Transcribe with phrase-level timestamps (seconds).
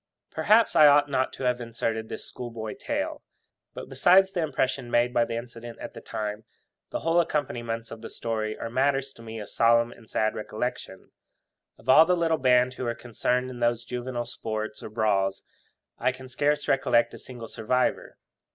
[0.31, 3.21] Perhaps I ought not to have inserted this schoolboy tale;
[3.75, 6.43] but, besides the strong impression made by the incident at the time,
[6.89, 11.11] the whole accompaniments of the story are matters to me of solemn and sad recollection.
[11.77, 15.43] Of all the little band who were concerned in those juvenile sports or brawls,
[15.99, 18.17] I can scarce recollect a single survivor.